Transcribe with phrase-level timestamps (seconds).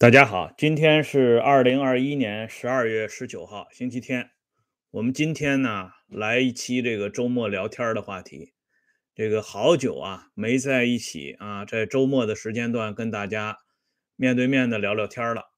[0.00, 4.30] 大家好，今天是二零二一年十二月十九号，星期天。
[4.92, 8.52] 我们今天呢来一期这个周末聊天的话题。
[9.12, 13.56] 这个好久啊没在一起啊，在周末的时间段跟大家
[14.14, 15.52] 面对面的聊聊天了。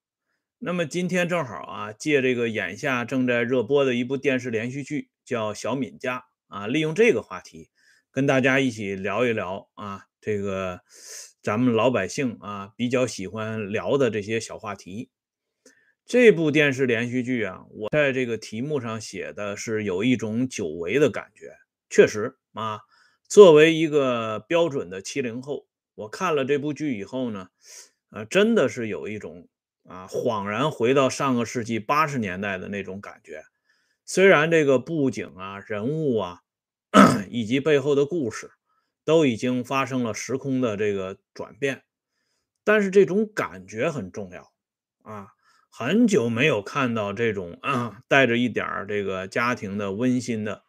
[0.59, 6.17] 那么今天正好啊，借这个眼下正在热播的一部电视连续剧叫《小敏家》
[6.47, 7.69] 啊，利用这个话题
[8.13, 10.81] 跟大家一起聊一聊啊，这个。
[11.43, 15.09] 咱们老百姓啊，比较喜欢聊的这些小话题。
[16.05, 21.57] 这部电视连续剧啊，我在这个题目上写的是有一种久违的感觉。
[21.89, 22.81] 确实啊，
[23.27, 27.49] 作为一个标准的七零后，我看了这部剧以后呢，
[28.11, 29.49] 呃，真的是有一种
[29.85, 33.45] 啊，恍然回到上个世纪八十年代的那种感觉。
[34.05, 36.41] 虽然这个布景啊、人物啊，
[37.31, 38.53] 以及背后的故事。
[39.03, 41.83] 都已经发生了时空的这个转变，
[42.63, 44.53] 但是这种感觉很重要
[45.03, 45.29] 啊！
[45.71, 50.63] 很久没有看到这种啊 带着一点这个家庭的温馨的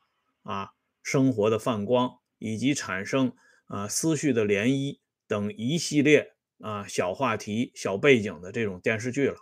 [0.44, 0.70] 啊
[1.04, 3.34] 生活的泛光，以及产生
[3.66, 9.38] 啊思绪的涟漪等一系列啊小话题、小背景的这种电视剧了。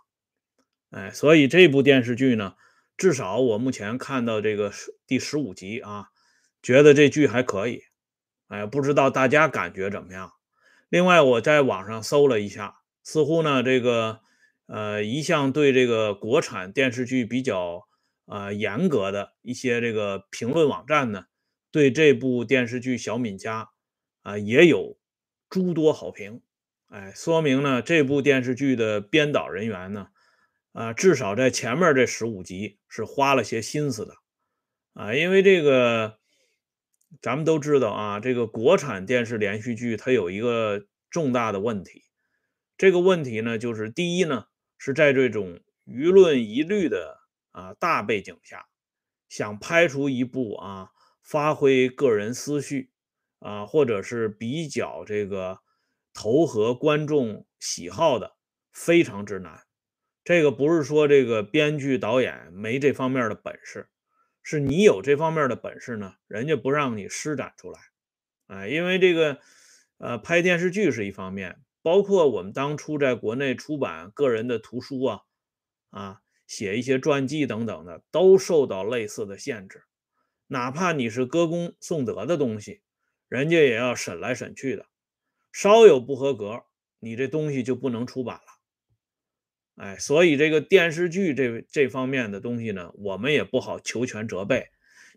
[0.90, 2.56] 哎，所以这部电视剧呢，
[2.98, 4.74] 至少我目前看到这个
[5.06, 6.08] 第十五集啊，
[6.62, 7.84] 觉得这剧还可以。
[8.48, 10.34] 哎，不知道大家感觉怎么样？
[10.90, 14.22] 另外，我在网上搜了一下，似乎呢，这个
[14.66, 17.88] 呃，一向对这个国产电视剧比较
[18.26, 21.26] 呃严格的一些这个评论网站呢，
[21.70, 23.66] 对这部电视剧《小敏家》
[24.24, 24.98] 啊也有
[25.48, 26.42] 诸多好评。
[26.88, 30.08] 哎，说明呢，这部电视剧的编导人员呢，
[30.72, 34.16] 啊，至少在前面这十五集是花了些心思的
[34.96, 36.19] 啊，因为这个。
[37.22, 42.04] 咱们都知道啊，这个国产电视连续剧它有一个重大的问题，
[42.78, 44.46] 这个问题呢，就是第一呢，
[44.78, 47.20] 是在这种舆论疑虑的
[47.52, 48.68] 啊大背景下，
[49.28, 50.90] 想拍出一部啊
[51.24, 52.92] 发挥个人思绪
[53.40, 55.60] 啊，或者是比较这个
[56.14, 58.36] 投合观众喜好的，
[58.72, 59.64] 非常之难。
[60.24, 63.90] 这个不是说这个编剧导演没这方面的本事。
[64.52, 67.80] 是你有这方面的本事呢，人家不让你施展出来，
[68.48, 69.38] 哎，因为这个，
[70.00, 75.22] 呃，拍电视剧是一方面，包括我们当初在国内出版个人的图书啊，
[75.92, 79.84] 啊，写一些传记等等的，都受到类似的限制，
[80.48, 82.82] 哪怕你是歌功颂德的东西，
[83.28, 84.88] 人家也要审来审去的，
[85.52, 86.64] 稍有不合格，
[86.98, 88.59] 你这东西就不能出版了。
[89.80, 94.68] 哎，所以这个电视剧这这方面的东西呢，我们也不好求全责备。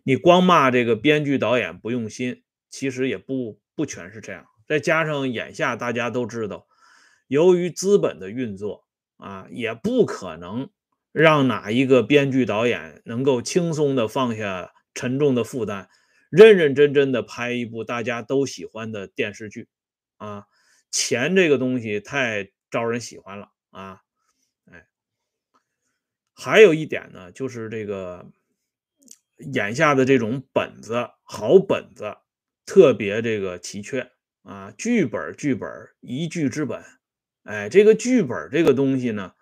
[0.05, 4.45] 你光骂这个编剧导演不用心，其实也不不全是这样。
[4.65, 6.65] 再加上眼下大家都知道，
[7.27, 8.85] 由于资本的运作
[9.17, 10.69] 啊，也不可能
[11.11, 15.89] 让哪一个编剧导演能够轻松的放下沉重的负担，
[16.29, 19.67] 认认真真的拍一部大家都喜欢的电视剧
[20.15, 20.45] 啊。
[20.89, 24.02] 钱这个东西太招人喜欢了啊。
[26.43, 28.29] 还有一点呢，就是这个
[29.53, 32.17] 眼下的这种本子好本子
[32.65, 34.11] 特别这个奇缺
[34.41, 35.69] 啊，剧本剧本
[36.01, 36.83] 一剧之本，
[37.43, 39.35] 哎，这个剧本这个东西呢，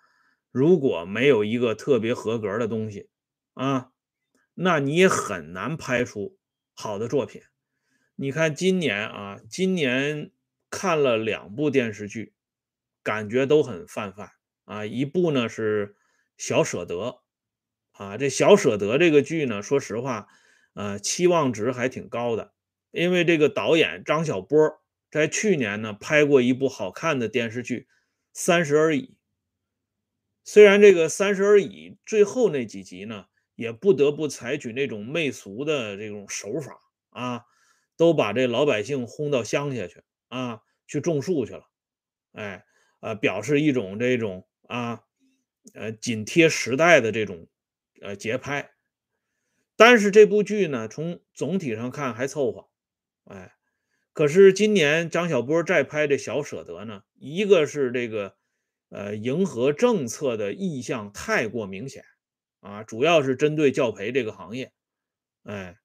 [0.52, 3.10] 如果没有一个特别合格的东西
[3.56, 3.90] 啊，
[4.54, 6.38] 那你也很难拍出
[6.76, 7.42] 好的作品。
[8.16, 10.30] 你看今年啊，今年
[10.70, 12.36] 看了两部电视剧，
[13.02, 14.34] 感觉都很泛泛
[14.66, 15.96] 啊，一部呢是。
[16.42, 17.22] 小舍得。
[17.92, 20.28] 啊，这小舍得这个剧呢，说实话，
[20.74, 22.52] 呃，期望值还挺高的，
[22.90, 24.82] 因为这个导演张小波
[25.12, 27.82] 在去年呢拍过一部好看的电视剧
[28.34, 29.02] 《三十而已》，
[30.44, 36.80] 虽然这个《三十而已》最后那几集呢，也不得不采取那种媚俗的这种手法
[37.12, 37.44] 啊，
[37.98, 41.66] 都把这老百姓轰到乡下去啊，去种树去了，
[42.32, 42.66] 哎，
[43.02, 45.04] 呃，表示一种这种啊。
[45.74, 47.48] 呃，紧贴时代的这种
[48.02, 48.72] 呃节拍，
[49.76, 52.70] 但是这部剧呢，从总体上看还凑合，
[53.26, 53.54] 哎，
[54.12, 58.36] 可是今年张小波再拍这小舍得呢，一个是这个
[58.90, 62.04] 呃迎合政策的意向太过明显
[62.60, 64.74] 啊，主要是针对教培这个行业，
[65.44, 65.78] 哎，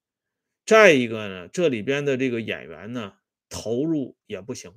[0.64, 3.14] 再一个呢，这里边的这个演员呢
[3.50, 4.72] 投入也不行，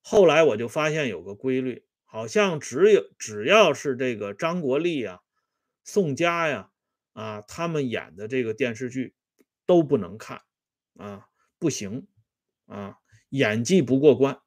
[0.00, 1.84] 后来我就发现有个规律。
[2.14, 5.22] 好像只有只要是这个张国立呀、
[5.82, 6.70] 宋佳呀
[7.12, 9.16] 啊，他们演的这个电视剧
[9.66, 10.42] 都不能看
[10.96, 11.26] 啊，
[11.58, 12.06] 不行
[12.66, 12.98] 啊，
[13.30, 14.38] 演技不过关。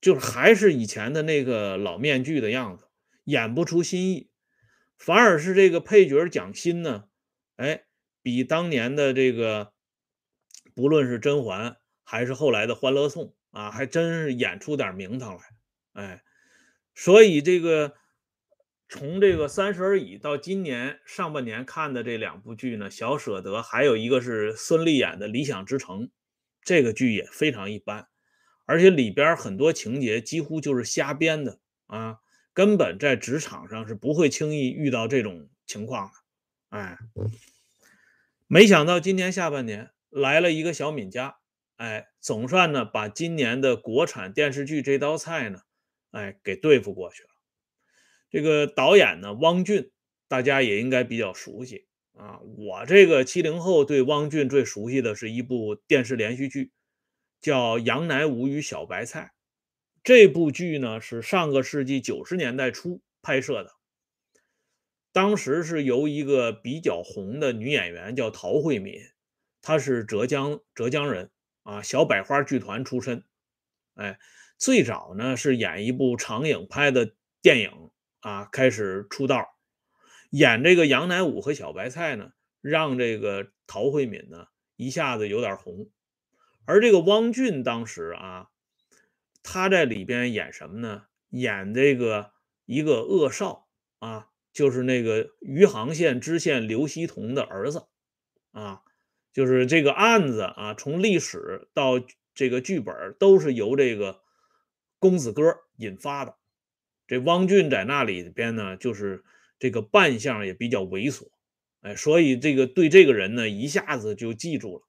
[0.00, 2.88] 就是还是以前的那个老面具的样子，
[3.24, 4.30] 演不出新意。
[4.96, 7.04] 反而是这个配角蒋欣呢，
[7.56, 7.84] 哎，
[8.22, 9.74] 比当年的这个，
[10.74, 15.42] 不论是甄嬛还是后来的《欢乐颂》啊，还真是演出点名堂来。
[15.92, 16.22] 哎，
[16.94, 17.94] 所以这个
[18.88, 26.06] 从这个《三十而已》到今年上半年看的这两部剧呢，《小舍得》还有一个是孙俪演的《理想之城》，
[26.62, 28.08] 这个剧也非常一般，
[28.66, 32.18] 而且里边很多情节几乎就是瞎编的啊。
[32.52, 36.98] 根本在职场上是不会轻易遇到这种情况的，哎，
[38.48, 41.38] 没想到今年下半年来了一个小敏家，
[41.76, 45.62] 哎，总算呢把今年的国产电视剧这道菜呢，
[46.10, 47.28] 哎，给对付过去了。
[48.30, 49.90] 这个导演呢，汪俊，
[50.28, 52.40] 大家也应该比较熟悉啊。
[52.58, 56.72] 我这个七零后对汪俊最熟悉的是一部电视连续剧，
[57.40, 59.32] 叫《杨乃武与小白菜》。
[60.02, 63.72] 这部剧呢是上个世纪九十年代初拍摄的，
[65.12, 68.94] 当时是由一个比较红的女演员叫陶慧敏，
[69.60, 71.30] 她是浙江浙江人
[71.64, 73.24] 啊，小百花剧团出身。
[73.94, 74.18] 哎，
[74.60, 77.90] 最早呢是演一部长影拍的电影
[78.20, 79.48] 啊，开始出道，
[80.28, 85.88] 演这个杨乃武和小白菜呢，让这个陶慧敏呢一下子有点红，
[86.66, 88.48] 而这个汪俊当时啊。
[89.42, 91.04] 他在里边演什么呢？
[91.30, 92.32] 演这个
[92.66, 93.66] 一个恶少
[93.98, 97.86] 啊，就是那个余杭县知县刘希同的儿子
[98.52, 98.82] 啊，
[99.32, 101.94] 就是这个案子啊，从历史到
[102.34, 104.19] 这个剧本都是由这个
[105.00, 105.42] 公子哥
[105.78, 106.36] 引发的。
[107.08, 109.24] 这汪俊在那里边呢，就是
[109.58, 111.28] 这个扮相也比较猥琐，
[111.80, 114.84] 哎，所以这个对这个人呢一下子就记住了，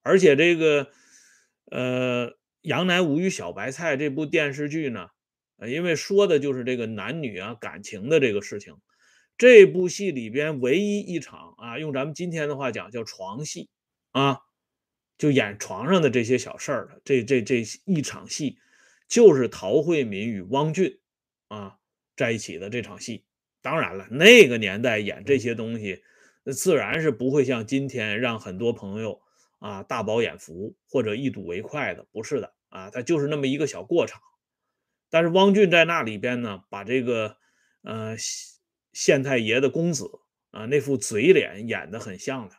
[0.00, 0.90] 而且这个
[1.66, 2.32] 呃。
[2.68, 5.08] 《杨乃武与小白菜》这部电视剧呢，
[5.56, 8.76] 呃，因为说的就是这个男女啊感情的这个事情。
[9.36, 13.68] 这部戏里边唯一一场啊，用咱们今天的话讲叫床戏
[14.12, 14.38] 啊，
[15.18, 17.02] 就演床上的这些小事儿的。
[17.04, 18.58] 这这这一场戏，
[19.12, 20.98] 就是陶慧敏与汪俊
[21.48, 21.76] 啊
[22.16, 23.26] 在一起的这场戏。
[23.60, 26.02] 当然了，那个年代演这些东西，
[26.54, 29.20] 自然是不会像今天让很多朋友。
[29.58, 34.20] 啊，大饱眼福或者一睹为快的，不是的啊，他就是那么一个小过场。
[35.08, 37.36] 但是汪俊在那里边呢，把这个
[37.82, 38.16] 呃
[38.92, 40.10] 县太爷的公子
[40.50, 42.56] 啊那副嘴脸演得很像的，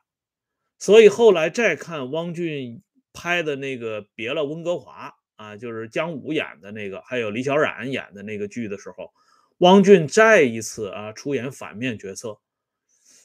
[0.80, 5.10] 所以后来再看汪俊拍的那个《别了温哥华》
[5.58, 9.14] 就是姜武演的那个，还有李小冉演的那个剧的时候，
[9.60, 12.40] 汪俊再一次啊出演反面角色，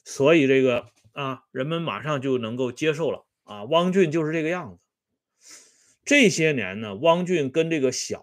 [0.04, 3.24] 所以这个啊人们马上就能够接受了。
[3.44, 4.80] 啊，汪俊就是这个样子。
[6.04, 8.22] 这些年呢，汪俊跟这个小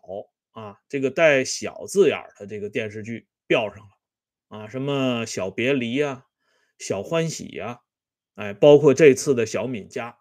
[0.51, 3.89] 啊，这个带小字眼的这个电视剧标上了
[4.47, 6.25] 啊，什么小别离呀、
[6.77, 7.79] 小欢喜呀，
[8.35, 10.19] 哎，包括这次的小敏家，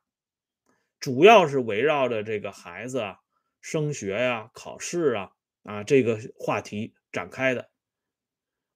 [0.99, 3.19] 主要是围绕着这个孩子啊、
[3.64, 5.31] 升学呀、考试啊
[5.62, 7.70] 啊这个话题展开的。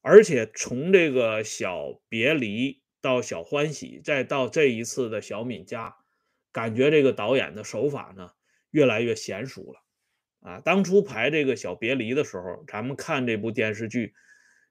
[0.01, 5.95] 而且从这个小别离到小欢喜，再到这一次的小敏家。
[6.51, 8.31] 感觉这个导演的手法呢
[8.71, 9.83] 越来越娴熟了
[10.41, 10.61] 啊！
[10.61, 14.15] 当初排这个小别离的时候，咱们看这部电视剧，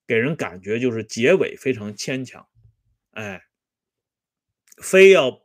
[0.08, 2.48] 给人感觉就是结尾非常牵强，
[3.12, 3.44] 哎，
[4.82, 5.40] 非要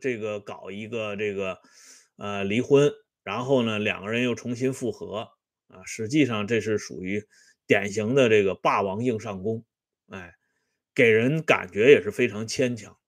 [0.00, 1.60] 这个搞一个这个
[2.16, 2.90] 呃离婚，
[3.22, 5.32] 然后呢两个人又重新复合
[5.68, 7.26] 啊，实际上这是属于
[7.66, 9.64] 典型的这个霸王硬上弓，
[10.08, 10.34] 哎，
[10.94, 12.98] 给人感觉也是非常牵强。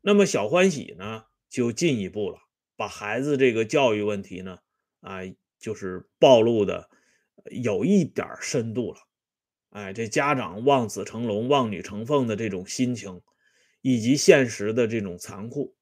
[0.00, 1.24] 那么小欢喜呢？
[1.48, 2.38] 就进一步了，
[2.76, 4.58] 把孩子这个教育问题呢，
[5.00, 5.20] 啊，
[5.58, 6.88] 就是暴露的
[7.50, 8.98] 有一点深度了。
[9.68, 13.20] 哎，这家长望子成龙、望女成凤的这种心情，
[13.80, 15.76] 以及现实的这种残酷。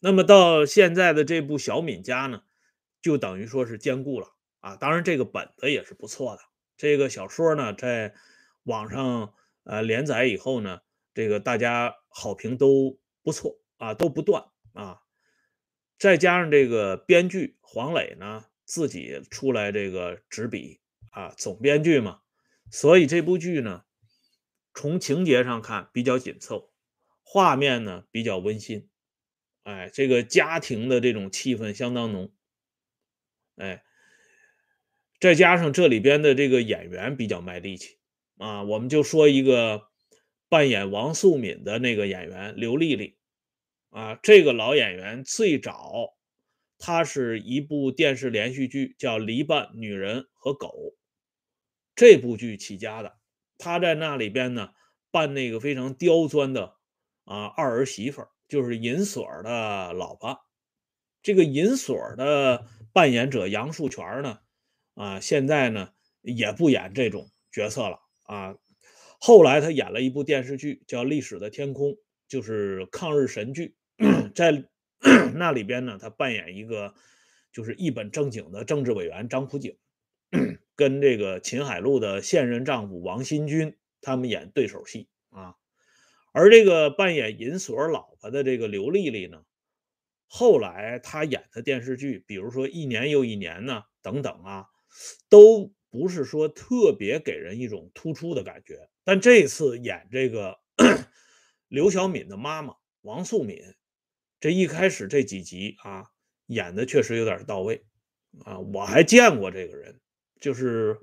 [0.00, 2.42] 那么到现在的这部小敏家呢，
[3.02, 4.76] 就等于说是兼顾了啊。
[4.76, 6.42] 当然，这个本子也是不错的。
[6.76, 8.14] 这个小说呢，在
[8.62, 10.80] 网上呃连载以后呢，
[11.14, 14.44] 这个大家好评都不错啊，都不断。
[14.74, 15.00] 啊，
[15.98, 20.78] 再加上这个编剧黄磊呢，自己出来这个执笔
[21.10, 22.20] 啊，总编剧嘛，
[22.70, 23.82] 所以这部剧呢，
[24.72, 26.70] 从情节上看比较紧凑，
[27.24, 28.88] 画面呢比较温馨，
[29.68, 32.32] 哎，这个家庭的这种气氛相当浓，
[33.56, 33.82] 哎，
[35.20, 37.98] 再加上这里边的这个演员比较卖力气
[38.38, 39.88] 啊，我们就说一个
[40.48, 43.18] 扮演王素敏的那个演员刘丽丽。
[43.90, 46.16] 啊，这个老演员最早
[46.78, 50.68] 他是一部电视连续剧，叫《篱笆女人和狗》
[51.94, 53.18] 这部剧起家的。
[53.58, 54.72] 他在那里边呢，
[55.10, 56.76] 扮那个非常刁钻的
[57.24, 60.40] 啊二儿媳妇儿，就是银锁的老婆。
[61.22, 64.38] 这个银锁的扮演者杨树全呢，
[64.94, 65.90] 啊，现在呢
[66.22, 68.56] 也不演这种角色了啊。
[69.20, 71.90] 后来他演了一部电视剧，叫《历史的天空》，
[72.28, 73.76] 就是抗日神剧，
[74.34, 74.64] 在
[75.34, 76.94] 那里边呢，他扮演一个
[77.52, 79.76] 就是一本正经的政治委员张普景，
[80.76, 85.56] 跟这个秦海璐的现任丈夫王新军他们演对手戏啊。
[86.32, 89.42] 而这个扮演银锁老婆的这个刘丽丽呢，
[90.26, 94.66] 后来她演的电视剧，比如说《一年又一年》呢，等等啊，
[95.28, 98.88] 都不是说特别给人一种突出的感觉。
[99.04, 100.58] 但这次演这个
[101.68, 103.58] 刘晓敏的妈妈王素敏，
[104.38, 106.06] 这一开始这几集啊，
[106.46, 107.84] 演的确实有点到位
[108.44, 108.58] 啊。
[108.58, 109.98] 我还见过这个人，
[110.40, 111.00] 就是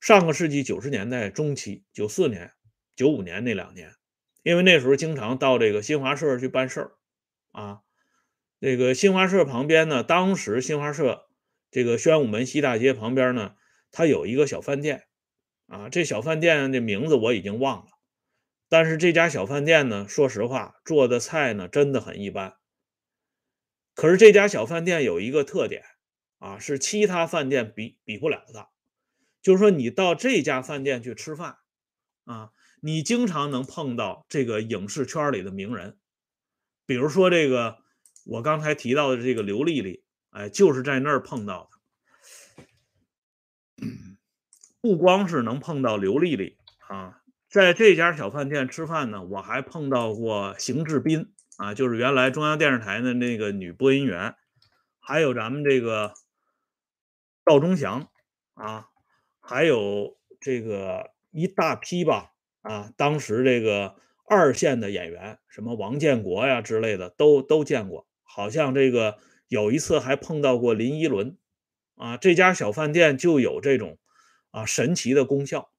[0.00, 2.52] 上个世纪九十年代中期，九四年、
[2.94, 3.94] 九五年那两年，
[4.42, 6.92] 因为那时候经常到这个新华社去办事儿
[7.52, 7.80] 啊。
[8.60, 11.28] 这个新华社旁边呢，当时新华社
[11.70, 13.56] 这个宣武门西大街旁边呢，
[13.90, 15.04] 它有一个小饭店。
[15.68, 17.92] 啊，这小饭店的名字我已经忘了，
[18.68, 22.56] 但是这家小饭店呢，说实话做的菜呢真的很一般。
[23.94, 25.82] 可是这家小饭店有一个特点
[26.40, 28.68] 啊，是其他饭店比比不了的，
[29.40, 31.56] 就是说你到这家饭店去吃饭
[32.24, 32.50] 啊，
[32.84, 35.96] 你经常能碰到这个影视圈里的名人，
[36.84, 37.78] 比如说这个
[38.26, 41.78] 我刚才提到的这个刘丽丽，哎，就是在那儿碰到的。
[44.80, 46.58] 不光是能碰到刘丽丽
[46.88, 54.34] 啊，在这家小饭店吃饭呢，我还碰到过邢志斌啊，就是原来中央电视台的那个女播音员，
[54.98, 56.14] 还有咱们这个
[57.44, 58.10] 赵忠祥
[58.54, 58.88] 啊，
[59.38, 62.31] 还有这个一大批吧
[62.62, 68.06] 啊，当时这个二线的演员，什么王建国呀之类的，都都见过。
[68.22, 71.36] 好像这个有一次还碰到过林依轮
[71.96, 73.98] 啊，这家小饭店就有这种。
[74.54, 75.70] 啊，神奇的功效，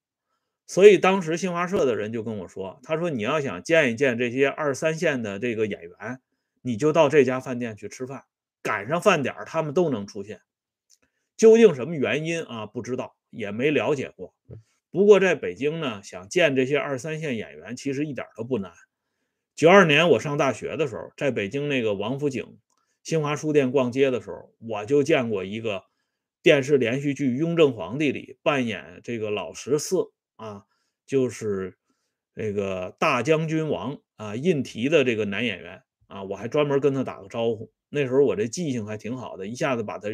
[0.66, 6.20] 所以当时新华社的人就跟我说：“他说你要想见一见这些二三线的这个演员，
[6.64, 8.24] 你就到这家饭店去吃饭，
[8.64, 10.42] 赶上饭点他们都能出现。
[11.38, 12.66] 究竟什么原因啊？
[12.66, 14.34] 不知道，也没了解过。
[14.94, 18.72] 不过在北京呢，想见这些二三线演员，其实一点都不难。
[19.54, 22.58] 九二年我上大学的时候，在北京那个王府井
[23.04, 25.84] 新华书店逛街的时候，我就见过一个。”
[26.44, 30.66] 电视连续剧《雍正皇帝》里扮演这个老十四啊，
[31.06, 31.78] 就是
[32.36, 37.72] 这个大将军王啊胤禔的这个男演员啊，我还专门跟他打个招呼。
[37.88, 40.10] 那时候我这记性还挺好的，一下子把他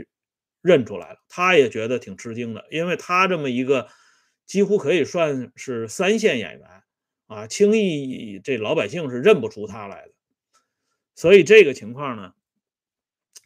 [0.62, 1.18] 认出来了。
[1.28, 3.88] 他也觉得挺吃惊的，因为他这么一个
[4.50, 6.68] 几乎可以算是三线演员
[7.28, 10.14] 啊，轻易这老百姓是认不出他来的。
[11.14, 12.34] 所以这个情况呢，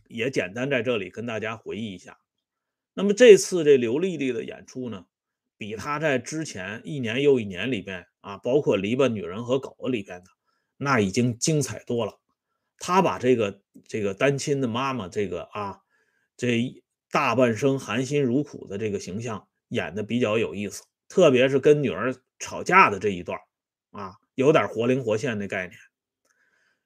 [0.07, 2.19] 也简单在这里跟大家回忆一下。
[2.93, 5.05] 那么这次这刘丽丽的演出呢，
[5.57, 10.29] 比她在之前一年又一年里边啊，包括《篱笆女人和狗》里边的，
[10.77, 12.17] 那已经精彩多了。
[12.77, 15.81] 她把这个这个单亲的妈妈这个啊，
[16.38, 16.81] 这
[17.12, 20.83] 大半生含辛茹苦的这个形象演的比较有意思，
[21.13, 23.38] 特别是跟女儿吵架的这一段
[23.91, 25.79] 啊，有点活灵活现的概念。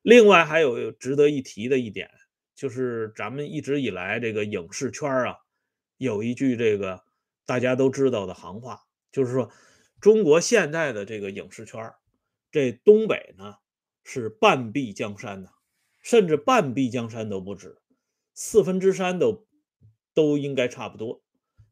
[0.01, 2.10] 另外还有值得一提的一点，
[2.53, 5.38] 就是咱们一直以来这个影视圈啊。
[5.96, 7.05] 有一句这个
[7.46, 8.81] 大家都知道的行话，
[9.13, 9.50] 就是说
[10.01, 11.93] 中国现在的这个影视圈
[12.51, 13.55] 这东北呢
[14.03, 15.50] 是半壁江山呢，
[16.03, 17.77] 甚至半壁江山都不止，
[18.34, 19.48] 四分之三都
[20.13, 21.24] 都应该差不多。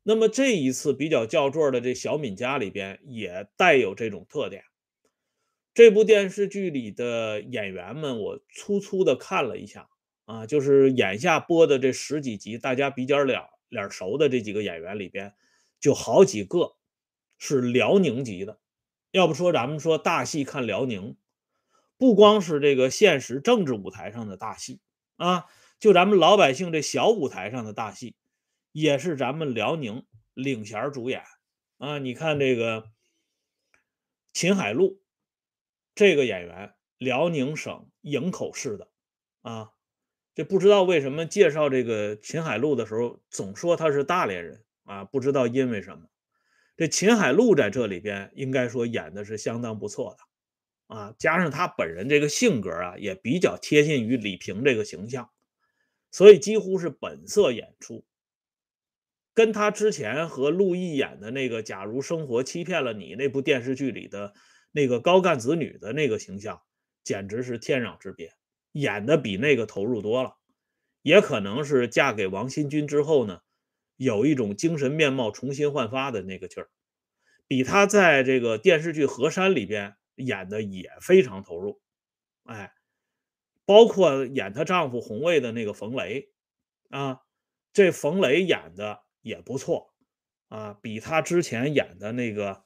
[0.08, 4.64] 那么这一次比较叫座的这小敏家里边也带有这种特点。
[5.74, 9.90] 这部电视剧里的演员们，我粗粗的看了一下
[10.26, 13.50] 啊，就是眼下播的这十几集，大家比较了。
[13.68, 15.34] 脸熟的这几个演员里边，
[15.80, 16.76] 就好几个
[17.40, 18.60] 是辽宁籍的。
[19.12, 21.18] 要不说咱们说大戏看辽宁，
[21.98, 24.80] 不光是这个现实政治舞台上的大戏
[25.18, 25.46] 啊，
[25.80, 28.16] 就咱们老百姓这小舞台上的大戏，
[28.76, 31.24] 也是咱们辽宁领衔主演
[31.78, 31.98] 啊。
[31.98, 32.92] 你看这个
[34.34, 35.02] 秦海璐
[35.96, 38.90] 这个演员，辽宁省营口市的
[39.44, 39.72] 啊。
[40.34, 45.06] 这不知道为什么介绍这个秦海璐的时候，总说他是大连人啊？
[45.06, 46.10] 不知道因为什么。
[46.76, 55.30] 这秦海璐在这里边应该说演的是相当不错的啊，加上他本人这个性格啊，也比较贴近于李萍这个形象，
[56.12, 58.04] 所以几乎是本色演出，
[59.36, 64.34] 跟他之前和陆毅演的那个《假如生活欺骗了你》那部电视剧里的
[64.72, 66.62] 那个高干子女的那个形象，
[67.04, 68.32] 简直是天壤之别，
[68.72, 70.38] 演的比那个投入多了。
[71.02, 73.42] 也可能是嫁给王新军之后呢，
[73.98, 76.70] 有一种精神面貌重新焕发的那个劲儿，
[77.46, 81.80] 比他在这个电视剧《河山》里边演的也非常投入。
[82.46, 82.72] 哎，
[83.66, 86.30] 包括演她丈夫红卫的那个冯雷
[86.90, 87.20] 啊，
[87.74, 89.94] 这冯雷演的也不错
[90.48, 92.64] 啊，比他之前演的那个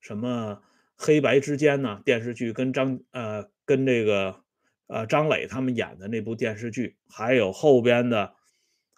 [0.00, 0.62] 什么
[0.96, 4.42] 黑白之间呢电视剧跟张呃跟这个。
[4.90, 8.32] 呃，张磊他们演的那部电视剧，还有后边的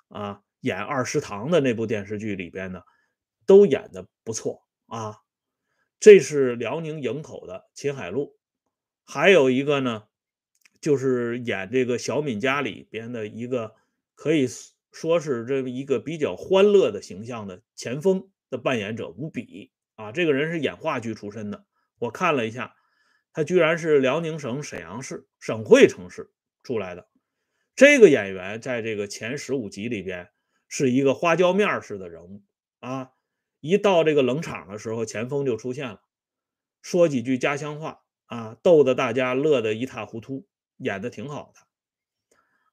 [0.06, 2.82] 啊演二食堂的那部电视剧里边呢，
[3.44, 5.16] 都演的不错啊。
[5.98, 8.38] 这是辽宁营口的秦海璐，
[9.04, 10.04] 还有一个呢，
[10.80, 13.74] 就是演这个小敏家里边的一个
[14.14, 14.46] 可以
[14.92, 20.12] 说是这么一个比较欢乐的形象的前锋的扮演者吴比啊。
[20.12, 21.64] 这个人是演话剧出身的，
[21.98, 22.74] 我看了一下。
[23.32, 26.32] 他居然是辽宁省沈阳市省会城市
[26.64, 27.08] 出来的，
[27.76, 30.30] 这个演员在这个前十五集里边
[30.66, 32.42] 是一个花椒面式的人物
[32.80, 33.12] 啊，
[33.60, 36.02] 一到这个冷场的时候，前锋就出现了，
[36.82, 41.60] 说几句家乡话啊，逗得大家乐得一塌糊涂，演的挺好的。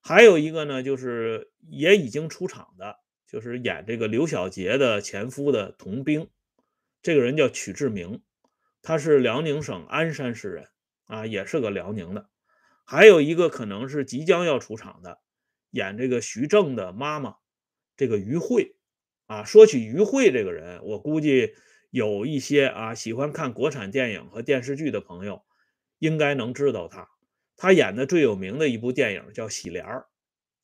[0.07, 2.95] 还有一个呢，就是也已经出场的，
[3.27, 6.29] 就是演这个刘小杰的前夫的童兵，
[7.01, 8.21] 这个人叫曲志明。
[8.81, 10.69] 他是辽宁省鞍山市人
[11.07, 12.29] 啊，也是个辽宁的。
[12.85, 15.19] 还有一个可能是即将要出场的，
[15.71, 17.35] 演这个徐正的妈妈，
[17.97, 18.77] 这个于慧
[19.25, 19.43] 啊。
[19.43, 21.53] 说起于慧这个人，我估计
[21.89, 25.43] 有一些啊喜欢看国产电影和电视剧的朋友，
[25.99, 27.09] 应该能知道她。
[27.57, 30.07] 她演的最有名的一部电影叫《喜莲儿》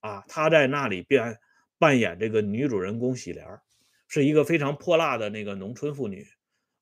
[0.07, 1.37] 啊，她在那里边
[1.77, 3.61] 扮演这个女主人公喜莲儿，
[4.07, 6.25] 是一个非常泼辣的那个农村妇女。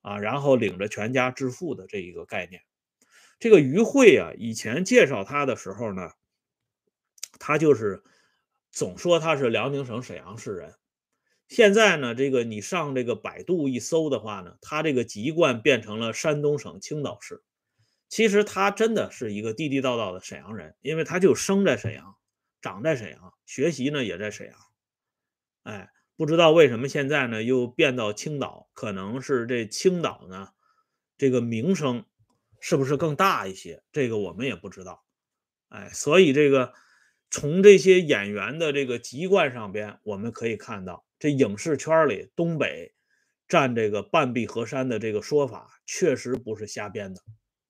[0.04, 2.63] 啊，然后领着全家致富的这一个概念，
[3.38, 6.10] 这个于慧啊，以前介绍他的时候呢，
[7.38, 8.02] 他就是
[8.71, 10.74] 总说他是辽宁省沈阳市人。
[11.50, 17.43] 现在呢，这个你上这个百度一搜的话呢，他这个籍贯变成了山东省青岛市。
[18.12, 22.15] 其实他真的是一个地地道道的沈阳人，因为他就生在沈阳，
[22.62, 24.56] 长在沈阳，学习呢也在沈阳。
[25.63, 25.89] 哎。
[26.17, 30.50] 不知道为什么现在呢又变到青岛，可能是这青岛呢
[31.17, 32.06] 这个名声
[32.60, 33.82] 是不是更大一些？
[33.91, 35.04] 这个我们也不知道。
[35.69, 36.74] 哎，所以这个
[37.32, 42.93] 从这些演员的这个籍贯上边，我们可以看到，这影视圈里东北
[43.47, 47.21] 占这个半壁河山的这个说法确实不是瞎编的，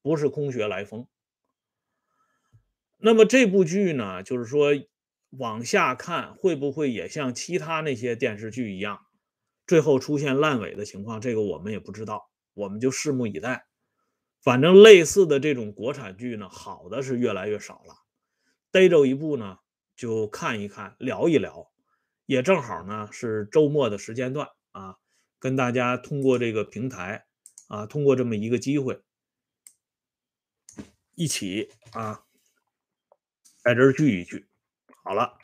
[0.02, 1.08] 不是空穴来风。
[2.98, 4.72] 那么这部剧呢，就是说。
[5.40, 9.00] 往下看会不会也像其他那些电视剧一样，
[9.66, 11.22] 最后出现烂尾的情况？
[11.22, 13.66] 这个我们也不知道，我们就拭目以待。
[14.42, 17.96] 反正类似的这种国产剧呢，好的是越来越少了。
[18.74, 19.60] 逮着一部呢，
[19.96, 21.72] 就看一看，聊一聊，
[22.26, 24.98] 也正好呢是周末的时间段啊，
[25.40, 27.24] 跟大家通过这个平台
[27.70, 29.00] 啊，通过这么一个机会，
[31.16, 32.24] 一起啊，
[33.64, 34.48] 在这儿聚一聚。
[35.04, 35.38] 好了，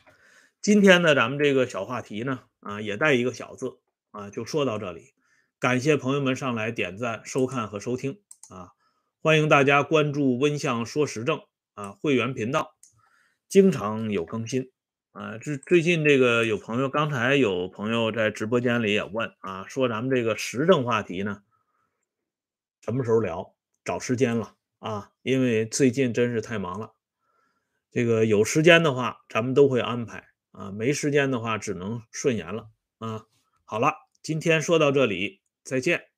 [0.62, 3.80] 今天呢，咱们这个小话题呢，啊，也带一个小字
[4.12, 5.14] 啊，就说到这里。
[5.60, 8.72] 感谢朋友们上来点赞、收看和收听啊，
[9.22, 11.42] 欢迎大家关注“温相说时政”
[11.74, 12.76] 啊会员频道，
[13.50, 14.72] 经常有更新
[15.12, 15.38] 啊。
[15.38, 21.42] 最最近这个有朋友，刚才有朋友在直播间里也问啊，说咱们这个时政话题呢，
[22.82, 23.54] 什么时候聊？
[23.84, 26.94] 找时间了啊，因为最近真是太忙了。
[27.92, 33.26] 这个有时间的话，咱们都会安排啊；没时间的话，只能顺延了啊。
[33.64, 36.17] 好了，今天说到这里，再见。